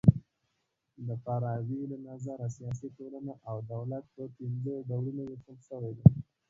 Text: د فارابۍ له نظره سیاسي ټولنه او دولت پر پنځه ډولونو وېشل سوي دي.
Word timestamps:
د 1.07 1.09
فارابۍ 1.23 1.81
له 1.91 1.97
نظره 2.07 2.47
سیاسي 2.57 2.87
ټولنه 2.97 3.33
او 3.49 3.57
دولت 3.73 4.03
پر 4.15 4.27
پنځه 4.37 4.73
ډولونو 4.89 5.21
وېشل 5.25 5.57
سوي 5.69 5.91
دي. 5.97 6.07